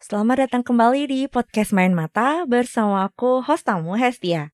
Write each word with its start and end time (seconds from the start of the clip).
Selamat 0.00 0.48
datang 0.48 0.64
kembali 0.64 1.12
di 1.12 1.20
podcast 1.28 1.76
Main 1.76 1.92
Mata 1.92 2.48
bersama 2.48 3.04
aku 3.04 3.44
host 3.44 3.68
tamu 3.68 4.00
Hestia. 4.00 4.48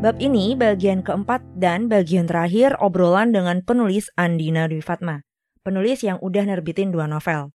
Bab 0.00 0.16
ini 0.16 0.56
bagian 0.56 1.04
keempat 1.04 1.44
dan 1.60 1.92
bagian 1.92 2.24
terakhir 2.24 2.80
obrolan 2.80 3.36
dengan 3.36 3.60
penulis 3.60 4.08
Andina 4.16 4.64
Dwi 4.64 4.80
Fatma. 4.80 5.28
Penulis 5.60 6.00
yang 6.00 6.16
udah 6.24 6.48
nerbitin 6.48 6.88
dua 6.88 7.04
novel. 7.04 7.52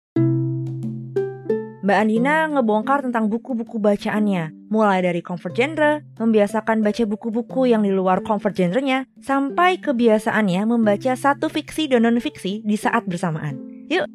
Mbak 1.84 1.98
Andina 2.00 2.48
ngebongkar 2.48 3.04
tentang 3.04 3.28
buku-buku 3.28 3.76
bacaannya, 3.76 4.72
mulai 4.72 5.04
dari 5.04 5.20
comfort 5.20 5.52
genre, 5.52 6.00
membiasakan 6.16 6.80
baca 6.80 7.04
buku-buku 7.04 7.68
yang 7.68 7.84
di 7.84 7.92
luar 7.92 8.24
comfort 8.24 8.56
genrenya, 8.56 9.04
sampai 9.20 9.76
kebiasaannya 9.76 10.64
membaca 10.64 11.12
satu 11.12 11.52
fiksi 11.52 11.92
dan 11.92 12.08
non-fiksi 12.08 12.64
di 12.64 12.76
saat 12.80 13.04
bersamaan. 13.04 13.84
Yuk! 13.92 14.08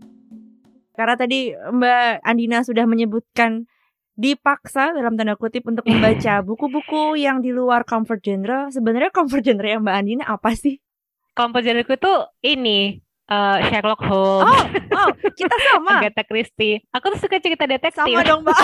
Karena 0.98 1.14
tadi 1.14 1.54
Mbak 1.54 2.26
Andina 2.26 2.66
sudah 2.66 2.90
menyebutkan 2.90 3.70
dipaksa 4.18 4.90
dalam 4.90 5.14
tanda 5.14 5.38
kutip 5.38 5.70
untuk 5.70 5.86
membaca 5.86 6.42
buku-buku 6.50 7.22
yang 7.22 7.46
di 7.46 7.54
luar 7.54 7.86
comfort 7.86 8.26
genre. 8.26 8.74
Sebenarnya 8.74 9.14
comfort 9.14 9.46
genre 9.46 9.70
yang 9.70 9.86
Mbak 9.86 9.94
Andina 9.94 10.26
apa 10.26 10.58
sih? 10.58 10.82
Comfort 11.38 11.62
genre 11.62 11.86
itu 11.86 12.14
ini 12.42 12.98
uh, 13.30 13.58
Sherlock 13.64 14.02
Holmes. 14.02 14.50
Oh, 14.50 14.66
oh, 15.00 15.10
kita 15.32 15.56
sama. 15.64 15.92
Agatha 16.02 16.24
Christie. 16.24 16.82
Aku 16.90 17.10
tuh 17.10 17.20
suka 17.20 17.38
cerita 17.38 17.64
detektif. 17.64 17.96
Sama 17.96 18.22
dong, 18.22 18.42
Mbak. 18.42 18.58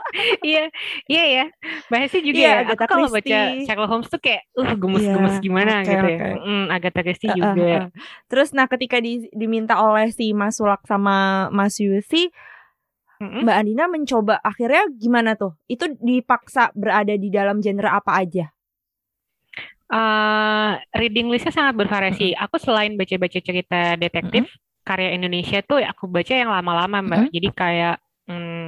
iya, 0.42 0.70
iya 1.04 1.24
ya. 1.26 1.44
Mbak 1.86 1.98
Hesi 2.00 2.18
juga 2.20 2.38
Iya, 2.38 2.48
ya. 2.48 2.56
Agatha 2.64 2.84
Aku 2.84 2.92
kalau 2.96 3.08
baca. 3.08 3.38
Sherlock 3.62 3.90
Holmes 3.90 4.08
tuh 4.08 4.18
kayak 4.18 4.42
uh 4.54 4.72
gemes-gemes 4.72 5.34
Iya, 5.34 5.42
gimana 5.42 5.72
oke, 5.76 5.84
gitu 5.84 6.06
ya. 6.06 6.16
oke. 6.16 6.28
Mm, 6.42 6.64
Agatha 6.70 7.00
Christie 7.02 7.28
Uh, 7.28 7.34
uh, 7.34 7.40
juga. 7.52 7.62
uh. 7.68 7.84
Terus 8.26 8.48
nah 8.50 8.66
ketika 8.66 8.96
di- 8.98 9.30
diminta 9.30 9.74
oleh 9.76 10.08
si 10.08 10.30
Mas 10.30 10.56
Sulak 10.56 10.82
sama 10.84 11.16
Mas 11.50 11.76
Yusi. 11.76 12.30
Mbak 13.22 13.54
Andina 13.54 13.86
mencoba 13.86 14.42
akhirnya 14.42 14.82
gimana 14.92 15.38
tuh? 15.38 15.54
Itu 15.64 15.86
dipaksa 15.96 16.74
berada 16.74 17.14
di 17.14 17.30
dalam 17.30 17.62
genre 17.62 17.86
apa 17.88 18.18
aja? 18.18 18.50
Uh, 19.92 20.80
reading 20.96 21.28
listnya 21.28 21.52
sangat 21.52 21.76
bervariasi. 21.76 22.32
Aku 22.32 22.56
selain 22.56 22.96
baca-baca 22.96 23.36
cerita 23.44 23.92
detektif, 24.00 24.48
karya 24.88 25.12
Indonesia 25.12 25.60
tuh 25.60 25.84
ya 25.84 25.92
aku 25.92 26.08
baca 26.08 26.32
yang 26.32 26.48
lama-lama, 26.48 27.04
Mbak. 27.04 27.22
Jadi 27.28 27.48
kayak 27.52 27.96
mm, 28.24 28.66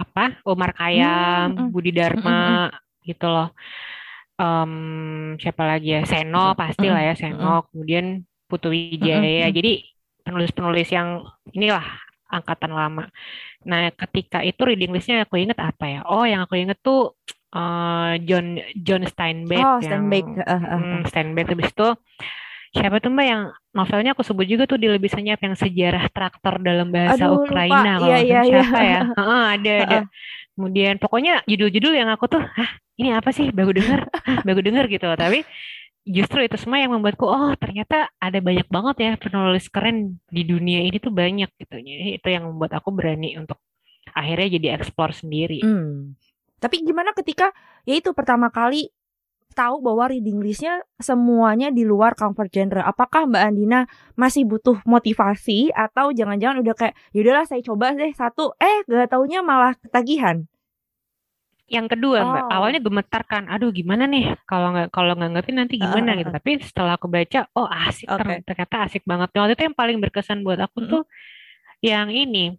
apa? 0.00 0.40
Omar 0.48 0.72
Khayyam, 0.72 1.52
Mm, 1.52 1.58
mm. 1.60 1.68
Budi 1.68 1.92
Dharma 1.92 2.72
gitu 3.04 3.28
loh. 3.28 3.52
Em, 4.40 4.72
siapa 5.36 5.62
lagi 5.68 6.00
ya? 6.00 6.02
Seno 6.08 6.56
pasti 6.56 6.88
lah 6.88 7.12
ya, 7.12 7.14
Seno. 7.14 7.68
Kemudian 7.68 8.24
Putu 8.48 8.72
Wijaya. 8.72 9.52
Jadi 9.52 9.84
penulis-penulis 10.24 10.88
yang 10.88 11.28
inilah 11.52 11.84
angkatan 12.32 12.72
lama. 12.72 13.04
Nah, 13.68 13.92
ketika 13.92 14.40
itu 14.40 14.64
reading 14.64 14.90
listnya 14.96 15.28
aku 15.28 15.36
inget 15.38 15.60
apa 15.60 15.84
ya? 15.86 16.00
Oh, 16.08 16.24
yang 16.24 16.42
aku 16.48 16.56
inget 16.56 16.80
tuh 16.80 17.14
eh, 17.54 18.12
John 18.22 18.46
John 18.76 19.02
Steinbeck 19.04 19.60
Oh, 19.60 19.78
yang 19.78 20.04
Steinbeck. 20.04 20.26
Uh, 20.36 20.52
uh, 20.52 20.64
uh. 20.66 20.98
Steinbeck 21.06 21.46
habis 21.48 21.70
itu 21.70 21.88
siapa 22.70 22.98
tuh 22.98 23.08
Mbak 23.08 23.26
yang 23.26 23.42
novelnya 23.70 24.10
aku 24.12 24.26
sebut 24.26 24.42
juga 24.44 24.66
tuh 24.66 24.76
di 24.76 24.90
Lebih 24.90 25.06
Senyap 25.06 25.38
yang 25.38 25.54
sejarah 25.54 26.10
traktor 26.10 26.58
dalam 26.58 26.90
bahasa 26.90 27.22
Aduh, 27.22 27.38
lupa. 27.38 27.46
Ukraina 27.46 27.92
kalau 27.96 28.10
Iya, 28.10 28.18
iya, 28.18 28.40
iya. 28.42 28.60
siapa 28.60 28.80
ya 28.82 29.00
Heeh, 29.18 29.42
ada 29.54 29.74
ada 29.78 29.94
Heeh. 29.94 30.04
kemudian 30.54 30.94
pokoknya 30.98 31.46
judul-judul 31.46 31.94
yang 31.94 32.10
aku 32.10 32.26
tuh 32.26 32.42
hah 32.42 32.70
ini 32.94 33.10
apa 33.10 33.30
sih 33.30 33.50
baru 33.50 33.70
dengar 33.70 34.10
baru 34.46 34.60
dengar 34.60 34.84
gitu 34.86 35.06
loh 35.06 35.14
tapi 35.14 35.46
justru 36.02 36.42
itu 36.42 36.58
semua 36.58 36.78
yang 36.78 36.92
membuatku 36.92 37.22
oh 37.22 37.54
ternyata 37.54 38.10
ada 38.18 38.38
banyak 38.38 38.66
banget 38.66 38.96
ya 38.98 39.12
penulis 39.16 39.66
keren 39.66 40.18
di 40.26 40.42
dunia 40.42 40.82
ini 40.82 40.98
tuh 40.98 41.10
banyak 41.10 41.48
gitu 41.54 41.76
jadi 41.78 42.18
itu 42.18 42.28
yang 42.28 42.44
membuat 42.44 42.74
aku 42.76 42.90
berani 42.90 43.38
untuk 43.38 43.56
akhirnya 44.10 44.50
jadi 44.52 44.66
explore 44.74 45.14
sendiri 45.14 45.62
Hmm. 45.62 46.18
Tapi 46.64 46.80
gimana 46.80 47.12
ketika 47.12 47.52
ya 47.84 48.00
itu 48.00 48.16
pertama 48.16 48.48
kali 48.48 48.88
tahu 49.52 49.84
bahwa 49.84 50.08
reading 50.10 50.40
listnya 50.40 50.80
semuanya 50.98 51.68
di 51.68 51.84
luar 51.84 52.16
comfort 52.16 52.48
genre. 52.48 52.80
Apakah 52.80 53.28
Mbak 53.28 53.42
Andina 53.44 53.80
masih 54.16 54.48
butuh 54.48 54.80
motivasi 54.88 55.70
atau 55.76 56.10
jangan-jangan 56.10 56.64
udah 56.64 56.74
kayak 56.74 56.94
yaudahlah 57.12 57.44
saya 57.44 57.60
coba 57.60 57.92
deh 57.92 58.10
satu 58.16 58.56
eh 58.58 58.82
gak 58.88 59.12
taunya 59.12 59.44
malah 59.44 59.76
ketagihan. 59.78 60.48
Yang 61.64 61.96
kedua, 61.96 62.18
Mbak, 62.28 62.44
Oh. 62.44 62.54
awalnya 62.60 62.80
gemetar 62.84 63.22
kan, 63.24 63.48
aduh 63.48 63.72
gimana 63.72 64.04
nih 64.04 64.36
kalau 64.44 64.76
nggak 64.76 64.92
kalau 64.92 65.16
nggak 65.16 65.32
ngerti 65.32 65.52
nanti 65.56 65.74
gimana 65.80 66.12
ah, 66.12 66.16
gitu. 66.20 66.28
Tapi 66.28 66.50
setelah 66.60 66.92
aku 67.00 67.08
baca, 67.08 67.48
oh 67.56 67.64
asik 67.64 68.04
ter- 68.04 68.44
ternyata 68.44 68.76
asik 68.84 69.02
banget. 69.08 69.32
Waktu 69.32 69.52
itu 69.56 69.62
yang 69.72 69.76
paling 69.76 69.96
berkesan 69.96 70.44
buat 70.44 70.60
aku 70.60 70.84
Mm-mm. 70.84 70.92
tuh 70.92 71.02
yang 71.80 72.12
ini 72.12 72.56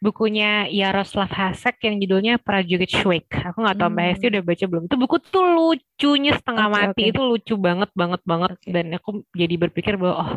bukunya 0.00 0.64
Yaroslav 0.66 1.28
Hasek 1.28 1.76
yang 1.84 2.00
judulnya 2.00 2.40
Prajurit 2.40 2.88
Schweik. 2.88 3.28
Aku 3.30 3.60
nggak 3.60 3.76
tahu 3.76 3.90
Mbak 3.92 4.06
Hesti 4.10 4.26
Hmm. 4.26 4.32
udah 4.32 4.42
baca 4.42 4.64
belum. 4.66 4.82
Itu 4.88 4.96
buku 4.96 5.16
tuh 5.22 5.44
lucunya 5.44 6.32
setengah 6.34 6.66
Oke, 6.66 6.74
mati, 6.74 7.02
oke. 7.04 7.10
itu 7.12 7.20
lucu 7.20 7.54
banget 7.56 7.90
banget 7.92 8.20
banget. 8.24 8.50
Oke. 8.56 8.68
Dan 8.72 8.86
aku 8.96 9.10
jadi 9.32 9.54
berpikir 9.56 10.00
bahwa 10.00 10.14
oh 10.16 10.32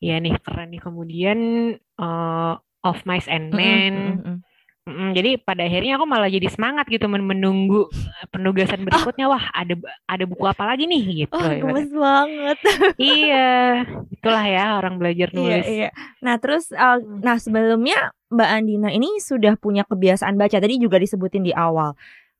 ya 0.00 0.16
nih 0.16 0.40
keren 0.40 0.72
nih. 0.72 0.80
Kemudian 0.80 1.38
eh, 1.76 2.54
Of 2.82 3.04
Mice 3.04 3.28
and 3.28 3.52
Mm-mm, 3.52 3.58
Men. 3.58 3.94
mm-mm. 4.16 4.36
Mm, 5.06 5.14
jadi 5.14 5.30
pada 5.38 5.62
akhirnya 5.62 5.94
aku 5.94 6.04
malah 6.04 6.26
jadi 6.26 6.48
semangat 6.50 6.86
gitu 6.88 7.06
men- 7.06 7.22
menunggu 7.22 7.86
eh, 7.92 8.26
penugasan 8.30 8.82
berikutnya. 8.82 9.26
Wah, 9.26 9.50
ada 9.52 9.74
ada 10.06 10.24
buku 10.26 10.42
apa 10.42 10.66
lagi 10.66 10.84
nih 10.84 11.26
gitu. 11.26 11.36
Oh, 11.36 11.46
gemes 11.46 11.90
banget. 11.90 12.58
Iya, 12.96 13.84
itulah 14.10 14.44
ya 14.44 14.64
orang 14.78 14.98
belajar 14.98 15.28
Iya, 15.30 15.36
nulis. 15.36 15.66
iya. 15.66 15.88
Nah, 16.24 16.36
terus 16.40 16.72
uh, 16.72 16.98
nah 17.22 17.36
sebelumnya 17.36 18.10
Mbak 18.32 18.50
Andina 18.50 18.88
ini 18.90 19.22
sudah 19.22 19.54
punya 19.54 19.86
kebiasaan 19.86 20.34
baca. 20.34 20.58
Tadi 20.58 20.82
juga 20.82 20.98
disebutin 20.98 21.46
di 21.46 21.54
awal. 21.54 21.94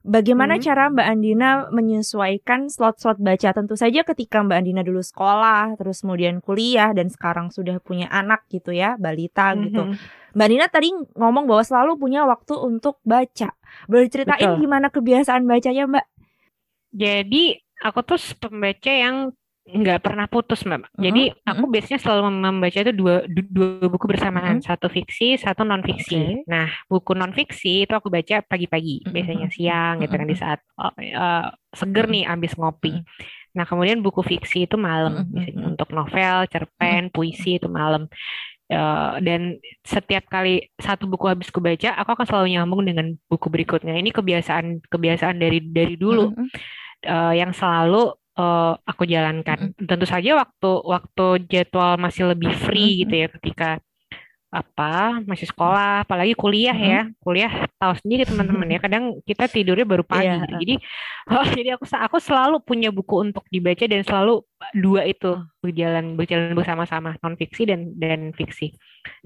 Bagaimana 0.07 0.55
Hmm. 0.55 0.63
cara 0.63 0.87
Mbak 0.87 1.07
Andina 1.11 1.51
menyesuaikan 1.75 2.71
slot-slot 2.71 3.19
baca? 3.19 3.51
Tentu 3.51 3.75
saja 3.75 4.07
ketika 4.07 4.39
Mbak 4.39 4.57
Andina 4.63 4.83
dulu 4.87 5.03
sekolah, 5.03 5.75
terus 5.75 6.07
kemudian 6.07 6.39
kuliah 6.39 6.95
dan 6.95 7.11
sekarang 7.11 7.51
sudah 7.51 7.83
punya 7.83 8.07
anak 8.15 8.47
gitu 8.47 8.71
ya, 8.71 8.95
balita 8.95 9.59
gitu. 9.59 9.83
Mhm. 9.83 9.99
Mbak 10.39 10.47
Andina 10.47 10.67
tadi 10.71 10.95
ngomong 10.95 11.51
bahwa 11.51 11.67
selalu 11.67 11.99
punya 11.99 12.23
waktu 12.23 12.55
untuk 12.55 13.03
baca. 13.03 13.51
Boleh 13.91 14.07
ceritain 14.07 14.55
Betul. 14.55 14.63
gimana 14.63 14.95
kebiasaan 14.95 15.43
bacanya, 15.43 15.91
Mbak? 15.91 16.07
Jadi 16.95 17.45
aku 17.83 18.01
tuh 18.07 18.21
pembaca 18.39 18.93
yang 18.95 19.35
nggak 19.67 19.99
pernah 19.99 20.27
putus, 20.31 20.63
Mbak. 20.63 20.95
Jadi 20.95 21.21
Mhm, 21.27 21.43
aku 21.43 21.65
biasanya 21.67 21.99
selalu 21.99 22.21
mem- 22.31 22.43
membaca 22.55 22.79
itu 22.87 22.93
dua 22.95 23.15
du- 23.27 23.51
dua 23.51 23.87
buku 23.91 24.07
bersamaan, 24.07 24.63
Mhm. 24.63 24.67
satu 24.69 24.87
fiksi, 24.87 25.35
satu 25.43 25.67
non 25.67 25.83
fiksi. 25.83 26.17
Oke. 26.23 26.47
Nah, 26.47 26.71
buku 26.87 27.13
non 27.19 27.35
fiksi 27.35 27.83
itu 27.83 27.93
aku 27.99 28.07
baca 28.07 28.47
pagi-pagi, 28.47 29.11
Mhm, 29.11 29.11
biasanya 29.11 29.47
siang 29.51 29.95
gitu 30.07 30.15
kan 30.15 30.29
di 30.31 30.37
saat 30.39 30.59
oh, 30.79 30.93
eh, 31.03 31.45
seger 31.75 32.07
nih 32.15 32.23
abis 32.31 32.53
ngopi. 32.55 33.03
Nah, 33.57 33.65
kemudian 33.67 33.99
buku 34.07 34.21
fiksi 34.23 34.71
itu 34.71 34.77
malam, 34.79 35.27
biasanya 35.35 35.67
mhm. 35.67 35.71
untuk 35.75 35.89
novel, 35.91 36.37
cerpen, 36.53 37.03
puisi 37.15 37.59
itu 37.59 37.67
malam. 37.67 38.07
Eh, 38.71 39.11
dan 39.27 39.41
setiap 39.87 40.25
kali 40.27 40.71
satu 40.79 41.07
buku 41.11 41.27
habis 41.31 41.51
kubaca, 41.55 41.91
aku 42.01 42.11
akan 42.15 42.27
selalu 42.27 42.47
nyambung 42.59 42.83
dengan 42.87 43.07
buku 43.31 43.47
berikutnya. 43.55 43.95
Ini 43.99 44.11
kebiasaan 44.15 44.67
kebiasaan 44.91 45.37
dari 45.43 45.59
dari 45.63 45.95
dulu 45.99 46.35
eh, 47.07 47.33
yang 47.41 47.53
selalu 47.55 48.15
eh, 48.37 48.73
aku 48.85 49.03
jalankan. 49.05 49.73
Tentu 49.77 50.07
saja 50.07 50.31
waktu 50.37 50.71
waktu 50.85 51.25
jadwal 51.49 51.97
masih 51.97 52.33
lebih 52.33 52.53
free 52.55 52.93
Mhm. 52.93 52.99
gitu 53.05 53.15
ya 53.17 53.29
ketika 53.41 53.69
apa 54.47 55.21
masih 55.27 55.45
sekolah, 55.51 56.07
apalagi 56.07 56.33
kuliah 56.33 56.73
ya. 56.73 57.01
Kuliah 57.21 57.67
tahu 57.77 57.93
sendiri 58.01 58.25
teman-teman 58.25 58.65
ya. 58.73 58.79
Kadang 58.81 59.05
kita 59.27 59.51
tidurnya 59.51 59.85
baru 59.85 60.01
pagi 60.07 60.25
Iya. 60.25 60.41
gitu. 60.41 60.55
Jadi 60.63 60.75
oh, 61.37 61.47
jadi 61.53 61.69
aku 61.77 61.85
aku 61.91 62.17
selalu 62.23 62.57
punya 62.65 62.89
buku 62.95 63.27
untuk 63.27 63.45
dibaca 63.53 63.85
dan 63.85 64.01
selalu 64.07 64.41
dua 64.73 65.05
itu 65.05 65.37
berjalan 65.61 66.17
berjalan 66.17 66.57
bersama-sama 66.57 67.19
non 67.21 67.37
fiksi 67.37 67.69
dan 67.69 67.93
dan 67.99 68.33
fiksi. 68.33 68.73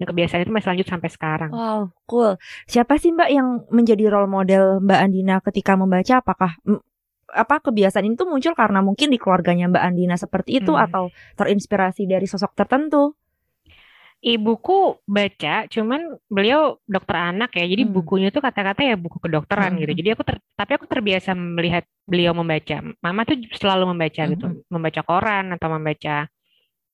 Dan 0.00 0.08
kebiasaan 0.08 0.42
itu 0.42 0.50
masih 0.50 0.68
lanjut 0.74 0.88
sampai 0.88 1.10
sekarang. 1.12 1.50
Wow, 1.52 1.92
cool. 2.10 2.34
Siapa 2.66 2.98
sih 2.98 3.12
Mbak 3.14 3.30
yang 3.30 3.48
menjadi 3.70 4.10
role 4.10 4.26
model 4.26 4.82
Mbak 4.82 4.98
Andina 4.98 5.36
ketika 5.44 5.76
membaca? 5.78 6.24
Apakah 6.24 6.56
mm, 6.64 6.80
apa 7.32 7.62
kebiasaan 7.62 8.06
itu 8.06 8.24
muncul 8.26 8.52
karena 8.58 8.80
mungkin 8.82 9.08
di 9.14 9.18
keluarganya 9.22 9.70
Mbak 9.70 9.82
Andina 9.86 10.16
seperti 10.18 10.60
itu 10.60 10.72
Hmm. 10.74 10.84
atau 10.86 11.04
terinspirasi 11.38 12.06
dari 12.10 12.26
sosok 12.26 12.52
tertentu? 12.58 13.14
Ibuku 14.20 15.00
baca, 15.08 15.64
cuman 15.72 16.12
beliau 16.28 16.76
dokter 16.84 17.16
anak 17.16 17.56
ya, 17.56 17.64
jadi 17.64 17.88
Hmm. 17.88 17.96
bukunya 17.96 18.28
tuh 18.28 18.44
kata-kata 18.44 18.84
ya 18.84 18.92
buku 19.00 19.16
kedokteran 19.16 19.72
Hmm, 19.72 19.80
gitu. 19.80 19.96
Jadi 19.96 20.08
aku 20.12 20.22
ter- 20.28 20.44
tapi 20.60 20.76
aku 20.76 20.84
terbiasa 20.84 21.32
melihat 21.32 21.88
beliau 22.04 22.36
membaca. 22.36 22.84
Mama 23.00 23.24
tuh 23.24 23.40
selalu 23.56 23.96
membaca 23.96 24.22
gitu, 24.28 24.44
Hmm, 24.44 24.60
membaca 24.68 25.00
koran 25.08 25.56
atau 25.56 25.68
membaca 25.72 26.28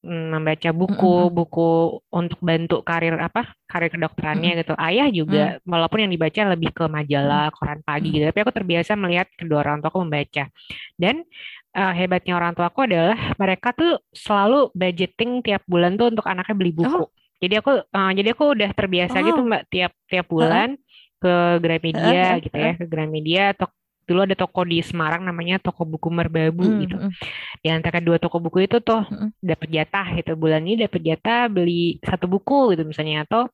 membaca 0.07 0.71
buku-buku 0.71 1.99
untuk 2.15 2.39
bantu 2.39 2.87
karir 2.87 3.19
apa 3.19 3.51
karir 3.67 3.91
kedokterannya 3.91 4.63
gitu. 4.63 4.79
Ayah 4.79 5.11
juga 5.11 5.59
walaupun 5.67 6.07
yang 6.07 6.13
dibaca 6.15 6.55
lebih 6.55 6.71
ke 6.71 6.87
majalah, 6.87 7.51
koran 7.51 7.83
pagi 7.83 8.15
gitu, 8.15 8.25
tapi 8.31 8.39
aku 8.47 8.53
terbiasa 8.55 8.95
melihat 8.95 9.27
kedua 9.35 9.67
orang 9.67 9.83
tuaku 9.83 10.07
membaca. 10.07 10.47
Dan 10.95 11.27
uh, 11.75 11.93
hebatnya 11.93 12.39
orang 12.39 12.55
tuaku 12.55 12.87
adalah 12.87 13.19
mereka 13.35 13.75
tuh 13.75 13.99
selalu 14.15 14.71
budgeting 14.73 15.43
tiap 15.43 15.67
bulan 15.67 15.99
tuh 15.99 16.15
untuk 16.15 16.25
anaknya 16.25 16.55
beli 16.55 16.73
buku. 16.73 17.03
Oh. 17.03 17.11
Jadi 17.37 17.55
aku 17.61 17.73
uh, 17.83 18.13
jadi 18.15 18.29
aku 18.33 18.45
udah 18.55 18.71
terbiasa 18.73 19.21
gitu, 19.21 19.29
oh. 19.29 19.45
gitu 19.45 19.51
Mbak 19.51 19.63
tiap 19.69 19.93
tiap 20.07 20.27
bulan 20.31 20.79
uh. 20.79 20.85
ke 21.21 21.35
Gramedia 21.61 22.23
uh, 22.23 22.35
gitu 22.39 22.57
ya, 22.57 22.73
ke 22.79 22.85
Gramedia 22.87 23.45
atau 23.53 23.69
dulu 24.07 24.23
ada 24.23 24.39
toko 24.39 24.63
di 24.63 24.79
Semarang 24.81 25.27
namanya 25.27 25.59
toko 25.59 25.83
buku 25.83 26.09
Merbabu 26.09 26.63
mm, 26.63 26.79
gitu. 26.87 26.97
Mm. 26.97 27.13
Di 27.61 27.69
antara 27.75 27.99
dua 27.99 28.17
toko 28.23 28.39
buku 28.39 28.65
itu 28.65 28.79
tuh 28.79 29.03
mm. 29.03 29.43
dapat 29.43 29.69
jatah 29.69 30.07
gitu. 30.15 30.33
Bulan 30.39 30.63
ini 30.63 30.87
dapat 30.87 31.03
jatah 31.03 31.51
beli 31.51 31.99
satu 32.01 32.31
buku 32.31 32.73
gitu 32.73 32.87
misalnya 32.87 33.27
atau 33.27 33.51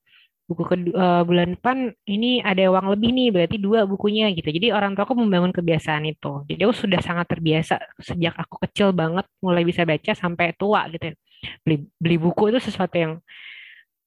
buku 0.52 0.62
ke 0.69 0.76
uh, 0.93 1.25
bulan 1.25 1.56
depan 1.56 1.96
ini 2.04 2.44
ada 2.44 2.69
uang 2.69 2.93
lebih 2.93 3.10
nih 3.16 3.28
berarti 3.32 3.56
dua 3.56 3.88
bukunya 3.88 4.28
gitu. 4.37 4.52
Jadi 4.52 4.69
orang 4.76 4.93
tua 4.93 5.08
aku 5.08 5.16
membangun 5.16 5.56
kebiasaan 5.56 6.04
itu. 6.04 6.44
Jadi 6.44 6.60
aku 6.69 6.75
sudah 6.76 7.00
sangat 7.00 7.26
terbiasa 7.32 7.81
sejak 7.96 8.37
aku 8.37 8.60
kecil 8.69 8.93
banget 8.93 9.25
mulai 9.40 9.64
bisa 9.64 9.88
baca 9.88 10.12
sampai 10.12 10.52
tua 10.52 10.84
gitu. 10.93 11.16
Beli 11.64 11.88
beli 11.96 12.16
buku 12.20 12.52
itu 12.52 12.60
sesuatu 12.60 12.94
yang 13.00 13.12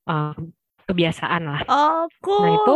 uh, 0.05 0.37
kebiasaan 0.85 1.41
lah. 1.49 1.61
Oh, 1.65 2.05
cool. 2.21 2.41
Nah 2.45 2.51
itu 2.53 2.75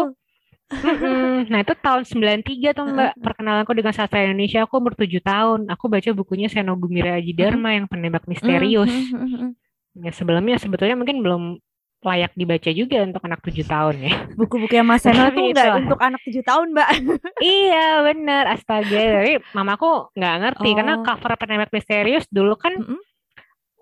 Nah 1.49 1.59
itu 1.65 1.73
tahun 1.81 2.05
93 2.05 2.77
tuh 2.77 2.85
mbak. 2.85 3.11
Perkenalanku 3.17 3.73
dengan 3.73 3.93
sastra 3.93 4.21
Indonesia 4.21 4.63
aku 4.63 4.77
umur 4.77 4.93
7 4.93 5.09
tahun. 5.21 5.59
Aku 5.73 5.89
baca 5.89 6.09
bukunya 6.13 6.47
Seno 6.47 6.77
Gumira 6.77 7.17
Aji 7.17 7.33
Dharma 7.33 7.73
yang 7.73 7.89
penembak 7.89 8.29
misterius. 8.29 8.91
Ya 9.97 10.13
sebelumnya 10.13 10.61
sebetulnya 10.61 10.95
mungkin 10.95 11.25
belum 11.25 11.43
layak 11.99 12.31
dibaca 12.39 12.71
juga 12.71 13.03
untuk 13.03 13.19
anak 13.27 13.43
7 13.43 13.59
tahun 13.67 13.95
ya. 13.99 14.13
Buku-buku 14.39 14.71
yang 14.71 14.87
Mas 14.87 15.03
Seno 15.03 15.27
tuh 15.35 15.51
nggak 15.51 15.83
untuk 15.83 15.99
anak 15.99 16.21
7 16.23 16.39
tahun 16.45 16.67
mbak. 16.71 16.89
Iya 17.43 17.87
bener. 18.05 18.43
Astaga. 18.47 19.03
Tapi 19.19 19.33
mamaku 19.51 20.13
nggak 20.15 20.35
ngerti 20.45 20.69
oh. 20.71 20.75
karena 20.79 20.93
cover 21.03 21.33
penembak 21.35 21.71
misterius 21.73 22.25
dulu 22.31 22.55
kan 22.55 22.79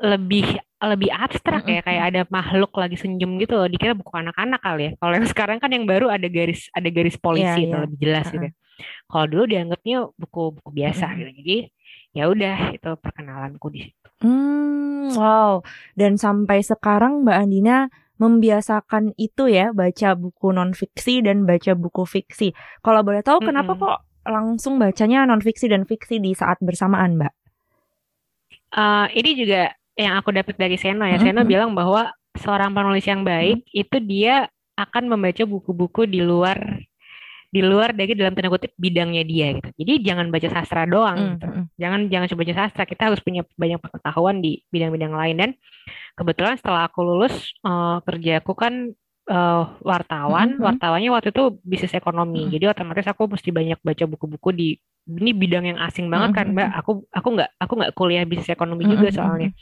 lebih 0.01 0.57
lebih 0.77 1.09
abstrak 1.09 1.65
ya 1.65 1.81
kayak 1.81 2.03
ada 2.13 2.21
makhluk 2.29 2.69
lagi 2.77 2.94
senyum 2.94 3.41
gitu 3.41 3.57
dikira 3.65 3.97
buku 3.97 4.13
anak-anak 4.13 4.62
kali 4.62 4.81
ya 4.85 4.91
kalau 5.01 5.13
yang 5.18 5.25
sekarang 5.25 5.57
kan 5.57 5.74
yang 5.74 5.89
baru 5.89 6.13
ada 6.13 6.29
garis 6.29 6.69
ada 6.69 6.85
garis 6.94 7.18
polisi 7.18 7.50
yeah, 7.50 7.57
itu 7.57 7.74
yeah. 7.74 7.81
lebih 7.81 7.97
jelas 7.97 8.25
uh 8.25 8.29
-uh. 8.29 8.33
gitu 8.38 8.47
kalau 9.09 9.25
dulu 9.25 9.44
dianggapnya 9.50 9.97
buku-buku 10.13 10.69
biasa 10.69 11.03
uh 11.03 11.09
-uh. 11.09 11.18
gitu 11.18 11.31
jadi 11.41 11.57
ya 12.13 12.24
udah 12.29 12.57
itu 12.77 12.89
perkenalanku 13.01 13.68
di 13.74 13.79
situ 13.89 14.07
hmm 14.21 15.18
wow 15.18 15.65
dan 15.97 16.13
sampai 16.21 16.62
sekarang 16.62 17.25
Mbak 17.25 17.38
Andina 17.41 17.77
membiasakan 18.21 19.18
itu 19.18 19.50
ya 19.50 19.73
baca 19.73 20.13
buku 20.13 20.53
non 20.53 20.77
fiksi 20.77 21.25
dan 21.25 21.50
baca 21.50 21.73
buku 21.73 22.06
fiksi 22.06 22.53
kalau 22.85 23.01
boleh 23.01 23.25
tahu 23.25 23.41
mm 23.41 23.50
-hmm. 23.50 23.50
kenapa 23.50 23.71
kok 23.81 24.00
langsung 24.30 24.77
bacanya 24.77 25.25
non 25.25 25.41
fiksi 25.41 25.73
dan 25.73 25.89
fiksi 25.89 26.21
di 26.21 26.38
saat 26.38 26.62
bersamaan 26.62 27.18
Mbak 27.18 27.33
Uh, 28.68 29.07
ini 29.15 29.31
juga 29.39 29.71
yang 29.97 30.13
aku 30.21 30.29
dapat 30.29 30.55
dari 30.55 30.77
Seno 30.77 31.03
ya. 31.03 31.17
Seno 31.17 31.41
mm-hmm. 31.41 31.49
bilang 31.49 31.71
bahwa 31.73 32.13
seorang 32.38 32.71
penulis 32.71 33.03
yang 33.03 33.25
baik 33.25 33.65
mm-hmm. 33.65 33.81
itu 33.81 33.97
dia 34.05 34.35
akan 34.77 35.09
membaca 35.09 35.41
buku-buku 35.44 36.05
di 36.05 36.21
luar 36.21 36.61
di 37.47 37.63
luar 37.63 37.95
dari 37.95 38.13
dalam 38.13 38.35
tanda 38.35 38.53
kutip 38.53 38.75
bidangnya 38.77 39.23
dia 39.25 39.57
gitu. 39.57 39.69
Jadi 39.73 39.94
jangan 40.05 40.29
baca 40.29 40.47
sastra 40.53 40.85
doang 40.85 41.17
mm-hmm. 41.17 41.33
gitu. 41.33 41.47
Jangan 41.81 41.99
jangan 42.13 42.27
coba 42.29 42.39
baca 42.45 42.53
sastra, 42.53 42.83
kita 42.85 43.03
harus 43.09 43.19
punya 43.25 43.41
banyak 43.57 43.79
pengetahuan 43.81 44.35
di 44.44 44.61
bidang-bidang 44.69 45.13
lain 45.17 45.35
dan 45.41 45.49
kebetulan 46.13 46.55
setelah 46.61 46.85
aku 46.85 47.01
lulus 47.01 47.33
uh, 47.65 48.03
kerja 48.05 48.45
aku 48.45 48.53
kan 48.53 48.94
uh, 49.31 49.63
wartawan, 49.81 50.59
mm-hmm. 50.59 50.65
wartawannya 50.67 51.09
waktu 51.09 51.33
itu 51.33 51.57
bisnis 51.65 51.97
ekonomi. 51.97 52.45
Mm-hmm. 52.45 52.53
Jadi 52.53 52.65
otomatis 52.69 53.07
aku 53.09 53.31
mesti 53.31 53.49
banyak 53.49 53.79
baca 53.81 54.03
buku-buku 54.05 54.49
di 54.53 54.69
ini 55.07 55.31
bidang 55.31 55.65
yang 55.71 55.80
asing 55.80 56.12
banget 56.12 56.36
kan, 56.36 56.48
Mbak. 56.51 56.69
Aku 56.83 56.92
aku 57.09 57.27
nggak 57.39 57.50
aku 57.57 57.74
nggak 57.80 57.92
kuliah 57.95 58.24
bisnis 58.27 58.51
ekonomi 58.51 58.83
juga 58.83 59.07
soalnya. 59.09 59.56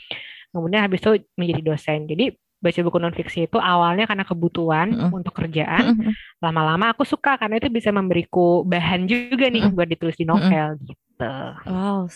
Kemudian 0.50 0.82
habis 0.82 1.00
itu 1.06 1.12
menjadi 1.38 1.62
dosen. 1.62 2.10
Jadi 2.10 2.34
baca 2.66 2.80
buku 2.82 2.98
non 2.98 3.14
fiksi 3.14 3.46
itu 3.46 3.62
awalnya 3.62 4.10
karena 4.10 4.26
kebutuhan 4.26 4.88
mm 4.90 5.00
-hmm. 5.06 5.18
untuk 5.22 5.34
kerjaan. 5.38 6.02
Lama-lama 6.42 6.98
aku 6.98 7.06
suka 7.06 7.38
karena 7.38 7.62
itu 7.62 7.70
bisa 7.70 7.94
memberiku 7.94 8.66
bahan 8.66 9.06
juga 9.06 9.46
nih 9.54 9.70
buat 9.70 9.86
ditulis 9.86 10.18
di 10.18 10.26
novel 10.26 10.76
mm 10.76 10.78
-hmm. 10.82 10.88
gitu. 10.90 11.34
Wow. 11.70 12.10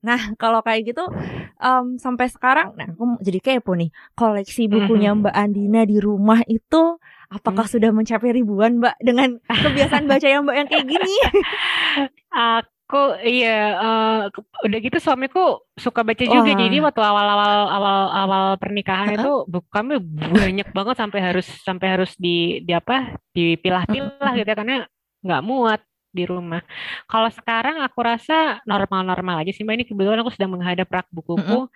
Nah, 0.00 0.32
kalau 0.40 0.64
kayak 0.64 0.96
gitu 0.96 1.04
um, 1.60 2.00
sampai 2.00 2.32
sekarang 2.32 2.72
nah 2.72 2.88
aku 2.88 3.20
jadi 3.20 3.40
kepo 3.40 3.76
nih. 3.76 3.92
Koleksi 4.16 4.70
bukunya 4.70 5.12
Mbak 5.12 5.34
Andina 5.36 5.84
di 5.84 6.00
rumah 6.00 6.40
itu 6.48 6.96
apakah 7.30 7.64
hmm. 7.64 7.74
sudah 7.78 7.90
mencapai 7.94 8.30
ribuan, 8.34 8.82
Mbak, 8.82 8.96
dengan 9.00 9.38
kebiasaan 9.64 10.04
baca 10.10 10.26
yang 10.26 10.42
Mbak 10.44 10.56
yang 10.58 10.68
kayak 10.68 10.86
gini? 10.90 11.14
Aku 12.34 13.14
iya 13.22 13.78
uh, 13.78 14.20
udah 14.66 14.78
gitu 14.82 14.98
suamiku 14.98 15.62
suka 15.78 16.02
baca 16.02 16.26
juga. 16.26 16.50
Jadi 16.58 16.82
waktu 16.82 17.00
awal-awal 17.00 17.54
awal-awal 17.70 18.44
pernikahan 18.58 19.14
itu 19.14 19.46
buku 19.46 19.68
kami 19.70 20.02
banyak 20.34 20.68
banget 20.74 20.96
sampai 20.98 21.20
harus 21.22 21.46
sampai 21.62 21.86
harus 21.86 22.18
di, 22.18 22.66
di 22.66 22.74
apa? 22.74 23.14
dipilah-pilah 23.30 24.32
gitu 24.34 24.48
ya 24.50 24.56
karena 24.58 24.76
nggak 25.22 25.42
muat 25.46 25.80
di 26.10 26.26
rumah. 26.26 26.66
Kalau 27.06 27.30
sekarang 27.30 27.78
aku 27.86 28.02
rasa 28.02 28.58
normal-normal 28.66 29.46
aja 29.46 29.54
sih 29.54 29.62
Mbak. 29.62 29.74
Ini 29.78 29.84
kebetulan 29.86 30.18
aku 30.26 30.34
sedang 30.34 30.58
menghadap 30.58 30.90
rak 30.90 31.06
bukuku. 31.14 31.70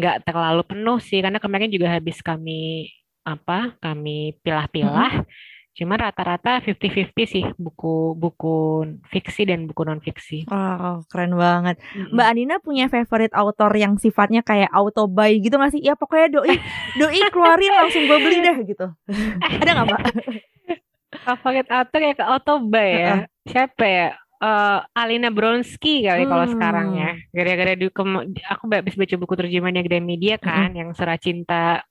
nggak 0.00 0.24
terlalu 0.24 0.62
penuh 0.64 0.96
sih 1.02 1.20
karena 1.20 1.36
kemarin 1.36 1.68
juga 1.68 1.92
habis 1.92 2.24
kami 2.24 2.88
apa? 3.24 3.76
Kami 3.80 4.38
pilah-pilah. 4.40 5.24
Cuma 5.70 5.96
rata-rata 5.96 6.60
50-50 6.60 7.14
sih 7.24 7.44
buku-buku 7.56 8.84
fiksi 9.08 9.48
dan 9.48 9.70
buku 9.70 9.86
non 9.86 10.02
fiksi. 10.02 10.44
Wow, 10.50 11.06
keren 11.08 11.38
banget. 11.38 11.78
Mm-hmm. 11.80 12.12
Mbak 12.12 12.26
Anina 12.26 12.56
punya 12.58 12.84
favorite 12.90 13.32
author 13.32 13.70
yang 13.78 13.96
sifatnya 13.96 14.42
kayak 14.42 14.68
auto 14.74 15.06
buy 15.06 15.38
gitu 15.38 15.56
gak 15.56 15.72
sih? 15.72 15.80
Ya 15.80 15.94
pokoknya 15.94 16.42
doi 16.42 16.58
doi 17.00 17.20
keluarin 17.30 17.72
langsung 17.72 18.04
gue 18.04 18.18
beli 18.18 18.38
deh 18.42 18.56
gitu. 18.66 18.86
Ada 19.62 19.70
nggak 19.72 19.86
Mbak? 19.88 20.02
favorite 21.10 21.70
author 21.70 22.00
ya 22.00 22.12
ke 22.18 22.24
auto 22.24 22.54
buy 22.66 22.90
ya. 22.90 23.14
Siapa 23.46 23.86
ya? 23.86 24.08
Uh, 24.40 24.80
Alina 24.96 25.28
Bronsky 25.28 26.00
kali 26.08 26.24
hmm. 26.24 26.32
kalau 26.32 26.46
sekarang 26.48 26.88
ya. 26.96 27.10
Gara-gara 27.28 27.76
di 27.76 27.86
aku 27.88 28.64
habis 28.72 28.96
baca 28.96 29.14
buku 29.20 29.34
terjemahannya 29.36 29.84
Gramedia 29.84 30.40
kan, 30.40 30.72
hmm. 30.72 30.78
yang 30.80 30.88
Surah 30.96 31.20
Cinta 31.20 31.84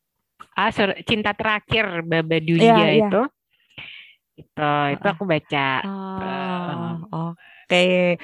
ah 0.55 0.69
sur, 0.71 0.91
Cinta 1.07 1.31
Terakhir 1.35 2.03
Baba 2.03 2.37
Dunia 2.39 2.65
yeah, 2.65 2.77
yeah. 2.77 2.99
itu. 3.05 3.21
Itu 4.39 4.71
itu 4.95 5.05
aku 5.07 5.23
baca. 5.27 5.67
Oh, 5.83 7.31
oke. 7.31 7.35
okay. 7.67 8.17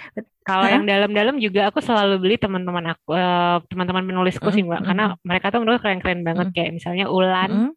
kalau 0.46 0.66
yang 0.70 0.86
dalam-dalam 0.86 1.42
juga 1.42 1.70
aku 1.70 1.82
selalu 1.82 2.22
beli 2.22 2.36
teman-teman 2.38 2.94
aku 2.94 3.14
uh, 3.14 3.62
teman-teman 3.66 4.06
penulisku 4.06 4.46
sih 4.54 4.62
mbak. 4.62 4.86
karena 4.86 5.18
mereka 5.26 5.50
tuh 5.50 5.60
menurut 5.62 5.82
keren-keren 5.82 6.22
banget. 6.22 6.48
Kayak 6.56 6.72
misalnya 6.82 7.06
Ulan. 7.12 7.76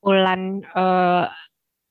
Ulan 0.00 0.64
uh, 0.72 1.28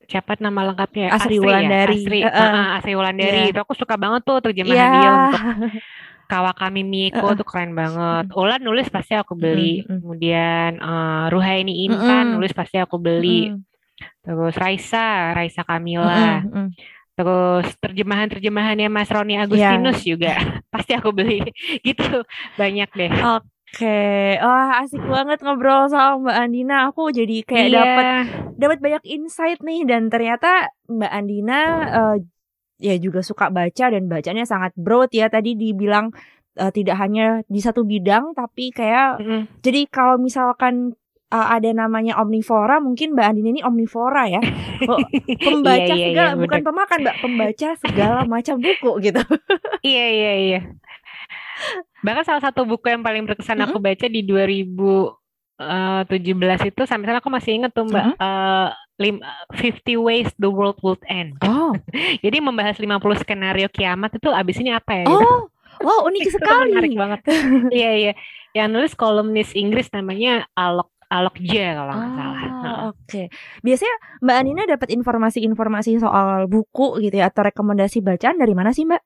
siapa 0.09 0.33
nama 0.41 0.73
lengkapnya? 0.73 1.13
Asri, 1.13 1.37
Asri 1.37 1.37
Wulandari. 1.37 1.97
Ya? 2.01 2.01
Asri, 2.01 2.19
uh, 2.25 2.29
uh, 2.33 2.67
Asri 2.81 2.93
Wulandari 2.97 3.39
yeah. 3.45 3.51
itu 3.53 3.59
aku 3.61 3.77
suka 3.77 3.93
banget 3.95 4.25
tuh 4.25 4.41
terjemahan 4.41 4.77
yeah. 4.81 4.93
dia 4.97 5.09
untuk 5.13 5.41
Kawakami 6.29 6.85
Miko 6.85 7.25
uh, 7.25 7.33
tuh 7.33 7.41
keren 7.41 7.73
banget. 7.73 8.29
Ulan 8.37 8.61
nulis 8.61 8.85
pasti 8.93 9.17
aku 9.17 9.33
beli. 9.33 9.81
Uh, 9.81 9.97
uh, 9.97 9.99
Kemudian 10.05 10.77
uh, 10.77 11.25
Ruhaini 11.33 11.89
Intan 11.89 12.29
uh, 12.29 12.31
nulis 12.37 12.53
pasti 12.53 12.77
aku 12.77 13.01
beli. 13.01 13.49
Uh, 13.49 13.57
terus 14.21 14.53
Raisa, 14.55 15.33
Raisa 15.33 15.65
Kamila, 15.65 16.45
mm 16.45 16.49
-hmm. 16.53 16.67
terus 17.17 17.67
terjemahan-terjemahannya 17.81 18.87
Mas 18.87 19.09
Roni 19.09 19.41
Agustinus 19.41 20.05
yeah. 20.05 20.07
juga 20.07 20.33
pasti 20.73 20.93
aku 20.93 21.09
beli 21.09 21.41
gitu 21.87 22.21
banyak 22.55 22.89
deh. 22.93 23.09
Oke, 23.09 23.49
okay. 23.73 24.37
wah 24.37 24.85
asik 24.85 25.01
banget 25.01 25.41
ngobrol 25.41 25.89
sama 25.89 26.29
Mbak 26.29 26.37
Andina. 26.45 26.77
Aku 26.93 27.09
jadi 27.09 27.41
kayak 27.41 27.67
yeah. 27.73 27.81
dapat 27.81 28.05
dapat 28.61 28.77
banyak 28.77 29.03
insight 29.09 29.59
nih 29.65 29.81
dan 29.89 30.13
ternyata 30.13 30.69
Mbak 30.85 31.11
Andina 31.11 31.61
uh, 31.89 32.15
ya 32.79 32.95
juga 32.97 33.19
suka 33.21 33.51
baca 33.51 33.85
dan 33.91 34.07
bacanya 34.07 34.47
sangat 34.47 34.73
broad 34.79 35.11
ya. 35.11 35.27
Tadi 35.27 35.53
dibilang 35.53 36.15
uh, 36.57 36.71
tidak 36.73 36.97
hanya 36.97 37.43
di 37.45 37.59
satu 37.59 37.85
bidang 37.85 38.33
tapi 38.33 38.71
kayak 38.73 39.19
mm 39.19 39.23
-hmm. 39.23 39.41
jadi 39.61 39.81
kalau 39.91 40.15
misalkan 40.17 40.97
uh, 41.29 41.47
ada 41.55 41.69
namanya 41.71 42.17
omnivora, 42.19 42.81
mungkin 42.81 43.13
Mbak 43.13 43.25
Andin 43.25 43.51
ini 43.55 43.61
omnivora 43.61 44.25
ya. 44.27 44.41
pembaca 45.45 45.93
iya, 45.93 45.95
iya, 45.95 46.07
segala 46.11 46.31
iya, 46.33 46.39
bukan 46.41 46.61
pemakan, 46.65 46.99
Mbak, 47.05 47.17
pembaca 47.21 47.69
segala 47.79 48.19
macam 48.25 48.55
buku 48.59 48.91
gitu. 49.05 49.21
iya, 49.85 50.05
iya, 50.09 50.33
iya. 50.35 50.61
Bahkan 52.01 52.23
salah 52.23 52.43
satu 52.43 52.63
buku 52.63 52.87
yang 52.87 53.03
paling 53.03 53.27
berkesan 53.27 53.59
aku 53.59 53.83
baca 53.83 54.07
di 54.07 54.23
2017 55.59 56.07
eh, 56.07 56.71
itu 56.71 56.81
sampai 56.87 57.05
sana 57.11 57.19
aku 57.19 57.27
masih 57.27 57.59
inget 57.59 57.75
tuh 57.75 57.83
Mbak 57.83 58.15
uh, 58.15 58.71
lim, 58.95 59.19
50 59.51 59.99
ways 59.99 60.31
the 60.39 60.47
world 60.47 60.79
would 60.79 60.99
end. 61.11 61.35
Oh. 61.43 61.75
Jadi 62.23 62.39
membahas 62.39 62.79
50 62.79 62.95
skenario 63.23 63.67
kiamat 63.67 64.15
itu 64.15 64.31
abis 64.31 64.55
ini 64.63 64.71
apa 64.71 65.03
ya? 65.03 65.05
Oh. 65.07 65.19
Gitu. 65.19 65.35
Wow, 65.79 66.11
unik 66.11 66.27
sekali. 66.35 66.75
menarik 66.75 66.95
banget. 66.95 67.19
iya, 67.79 67.91
iya. 67.95 68.13
yang 68.51 68.73
nulis 68.73 68.97
kolumnis 68.99 69.55
Inggris 69.55 69.87
namanya 69.95 70.43
Alok 70.57 70.91
Alok 71.07 71.39
J 71.39 71.73
kalau 71.73 71.93
nggak 71.95 72.11
salah. 72.13 72.39
Oh, 72.39 72.59
Heeh. 72.59 72.77
oke. 72.91 73.21
Biasanya 73.63 73.95
Mbak 74.21 74.35
Anina 74.35 74.63
dapat 74.67 74.89
informasi-informasi 74.93 75.89
soal 76.03 76.45
buku 76.51 76.99
gitu 77.01 77.15
ya 77.17 77.31
atau 77.31 77.47
rekomendasi 77.47 78.03
bacaan 78.03 78.37
dari 78.37 78.53
mana 78.53 78.75
sih, 78.75 78.83
Mbak? 78.85 79.01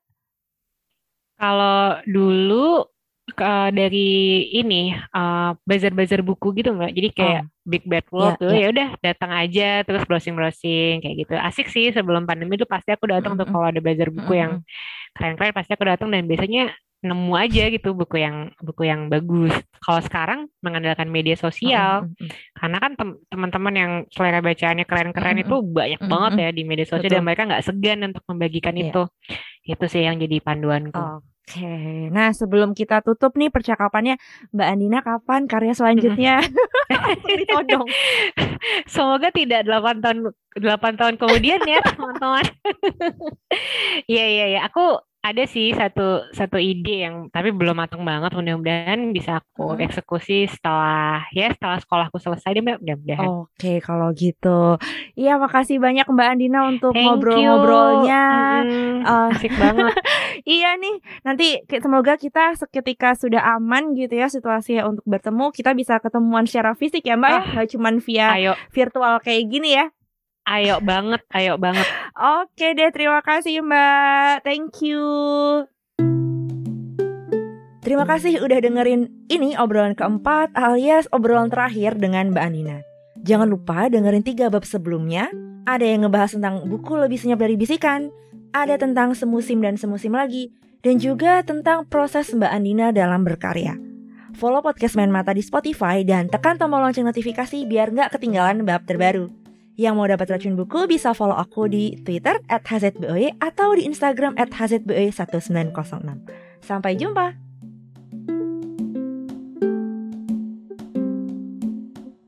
Kalau 1.38 1.98
dulu 2.06 2.93
ke- 3.34 3.72
dari 3.74 4.08
ini 4.54 4.90
eh, 4.94 5.50
bazar-bazar 5.62 6.22
buku 6.22 6.54
gitu 6.56 6.70
mbak, 6.72 6.94
jadi 6.94 7.08
kayak 7.10 7.42
Big 7.64 7.84
Bad 7.84 8.06
Wolf 8.08 8.36
ya, 8.36 8.40
tuh 8.40 8.52
ya. 8.52 8.60
ya 8.60 8.66
udah 8.70 8.88
datang 9.00 9.30
aja 9.32 9.68
terus 9.82 10.02
browsing-browsing 10.04 11.02
kayak 11.02 11.16
gitu. 11.26 11.34
Asik 11.34 11.68
sih 11.68 11.90
sebelum 11.90 12.24
pandemi 12.24 12.54
tuh 12.54 12.68
pasti 12.68 12.92
aku 12.92 13.10
datang 13.10 13.34
tuh 13.34 13.44
Mm-mm. 13.44 13.52
kalau 13.52 13.66
ada 13.68 13.80
bazar 13.80 14.08
buku 14.08 14.32
yang 14.36 14.60
Mm-mm. 14.60 15.12
keren-keren 15.12 15.52
pasti 15.52 15.74
aku 15.74 15.84
datang 15.84 16.08
dan 16.08 16.24
biasanya 16.24 16.72
nemu 17.04 17.36
aja 17.36 17.68
gitu 17.68 17.92
buku 17.92 18.16
yang 18.16 18.48
buku 18.60 18.88
yang 18.88 19.12
bagus. 19.12 19.52
Kalau 19.76 20.00
sekarang 20.00 20.48
mengandalkan 20.64 21.12
media 21.12 21.36
sosial, 21.36 22.08
Mm-mm. 22.08 22.28
karena 22.56 22.76
kan 22.80 22.92
tem- 22.96 23.20
teman-teman 23.28 23.74
yang 23.76 23.92
selera 24.08 24.40
bacaannya 24.40 24.84
keren-keren 24.84 25.36
Mm-mm. 25.36 25.44
itu 25.44 25.56
banyak 25.60 26.00
Mm-mm. 26.00 26.12
banget 26.12 26.32
ya 26.40 26.50
di 26.52 26.62
media 26.64 26.86
sosial 26.88 27.08
Betul. 27.08 27.16
dan 27.20 27.24
mereka 27.24 27.42
nggak 27.44 27.64
segan 27.64 27.98
untuk 28.04 28.24
membagikan 28.24 28.72
Iya. 28.72 28.84
itu. 28.88 29.02
Itu 29.64 29.84
sih 29.88 30.04
yang 30.04 30.16
jadi 30.16 30.40
panduanku. 30.40 31.24
Oke, 31.44 32.08
nah 32.08 32.32
sebelum 32.32 32.72
kita 32.72 33.04
tutup 33.04 33.36
nih 33.36 33.52
percakapannya, 33.52 34.16
Mbak 34.56 34.64
Andina 34.64 35.04
kapan 35.04 35.44
karya 35.44 35.76
selanjutnya? 35.76 36.40
Ditodong. 37.28 37.84
Semoga 38.88 39.28
tidak 39.28 39.68
8 39.68 40.00
tahun 40.00 40.32
8 40.56 40.96
tahun 40.96 41.14
kemudian 41.20 41.60
ya 41.68 41.84
teman-teman. 41.84 42.48
Iya 44.10 44.24
iya 44.26 44.44
iya, 44.56 44.60
aku 44.66 44.98
ada 45.24 45.48
sih 45.48 45.72
satu 45.72 46.28
satu 46.30 46.60
ide 46.60 47.08
yang 47.08 47.32
tapi 47.32 47.48
belum 47.48 47.72
matang 47.74 48.04
banget. 48.04 48.30
Mudah-mudahan 48.30 49.08
bisa 49.10 49.40
aku 49.40 49.72
Hmm. 49.72 49.80
eksekusi 49.80 50.44
setelah 50.46 51.24
ya 51.32 51.48
setelah 51.48 51.80
sekolahku 51.80 52.20
selesai 52.20 52.52
deh 52.52 52.60
Mbak. 52.60 52.78
Mudah-mudahan. 52.84 53.28
Oke, 53.48 53.80
kalau 53.80 54.12
gitu. 54.12 54.76
Iya, 55.16 55.40
makasih 55.40 55.80
banyak 55.80 56.04
Mbak 56.04 56.28
Andina 56.28 56.68
untuk 56.68 56.92
ngobrol-ngobrolnya. 56.92 58.24
Mm-mm, 58.62 59.00
Eh, 59.00 59.28
asik 59.32 59.52
banget. 59.56 59.92
Iya 60.44 60.76
nih, 60.76 60.98
nanti 61.22 61.62
semoga 61.70 62.18
kita 62.18 62.58
seketika 62.58 63.14
sudah 63.14 63.40
aman 63.54 63.94
gitu 63.94 64.12
ya 64.12 64.26
situasinya 64.28 64.84
untuk 64.84 65.06
bertemu, 65.06 65.54
kita 65.54 65.72
bisa 65.72 65.96
ketemuan 65.96 66.44
secara 66.44 66.74
fisik 66.74 67.00
ya 67.00 67.14
Mbak 67.14 67.30
ya, 67.30 67.40
Ah. 67.40 67.44
nggak 67.54 68.02
via 68.02 68.26
Ayo, 68.34 68.52
virtual 68.68 69.22
kayak 69.22 69.46
gini 69.48 69.78
ya. 69.78 69.88
ayo 70.44 70.76
banget, 70.84 71.24
ayo 71.32 71.56
banget. 71.56 71.88
Oke 72.14 72.78
deh, 72.78 72.94
terima 72.94 73.18
kasih 73.26 73.58
Mbak. 73.58 74.46
Thank 74.46 74.86
you. 74.86 75.02
Terima 77.82 78.06
kasih 78.06 78.38
udah 78.38 78.62
dengerin 78.62 79.10
ini 79.26 79.58
obrolan 79.58 79.98
keempat 79.98 80.54
alias 80.54 81.10
obrolan 81.10 81.50
terakhir 81.50 81.98
dengan 81.98 82.30
Mbak 82.30 82.44
Andina. 82.46 82.78
Jangan 83.18 83.50
lupa 83.50 83.90
dengerin 83.90 84.22
tiga 84.22 84.46
bab 84.46 84.62
sebelumnya. 84.62 85.26
Ada 85.66 85.90
yang 85.90 86.06
ngebahas 86.06 86.38
tentang 86.38 86.62
buku 86.70 86.94
lebih 86.94 87.18
senyap 87.18 87.42
dari 87.42 87.58
bisikan, 87.58 88.14
ada 88.54 88.78
tentang 88.78 89.18
semusim 89.18 89.58
dan 89.58 89.74
semusim 89.74 90.14
lagi, 90.14 90.54
dan 90.86 91.02
juga 91.02 91.42
tentang 91.42 91.82
proses 91.90 92.30
Mbak 92.30 92.52
Andina 92.54 92.94
dalam 92.94 93.26
berkarya. 93.26 93.74
Follow 94.38 94.62
podcast 94.62 94.94
Main 94.94 95.10
Mata 95.10 95.34
di 95.34 95.42
Spotify 95.42 96.06
dan 96.06 96.30
tekan 96.30 96.62
tombol 96.62 96.78
lonceng 96.78 97.10
notifikasi 97.10 97.66
biar 97.66 97.90
nggak 97.90 98.14
ketinggalan 98.14 98.62
bab 98.62 98.86
terbaru. 98.86 99.43
Yang 99.74 99.94
mau 99.98 100.06
dapat 100.06 100.26
racun 100.30 100.54
buku 100.54 100.86
bisa 100.86 101.12
follow 101.12 101.34
aku 101.34 101.66
di 101.66 101.98
Twitter 102.02 102.38
at 102.46 102.62
HZBOY 102.62 103.42
atau 103.42 103.74
di 103.74 103.86
Instagram 103.86 104.38
at 104.38 104.54
HZBOY1906. 104.54 105.74
Sampai 106.62 106.94
jumpa! 106.94 107.43